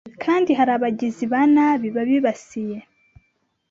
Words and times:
kandi 0.23 0.49
hari 0.59 0.71
abagizi 0.77 1.23
ba 1.31 1.41
nabi 1.53 1.87
babibasiye 1.95 2.77